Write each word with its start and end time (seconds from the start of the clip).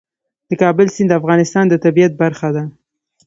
د 0.49 0.51
کابل 0.61 0.87
سیند 0.95 1.09
د 1.11 1.17
افغانستان 1.19 1.65
د 1.69 1.73
طبیعت 1.85 2.11
برخه 2.21 2.49
ده. 2.55 2.63